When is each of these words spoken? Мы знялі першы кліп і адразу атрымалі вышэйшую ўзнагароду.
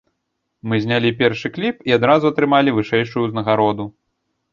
Мы 0.69 0.77
знялі 0.85 1.09
першы 1.19 1.51
кліп 1.57 1.83
і 1.89 1.95
адразу 1.97 2.25
атрымалі 2.33 2.73
вышэйшую 2.79 3.23
ўзнагароду. 3.27 3.85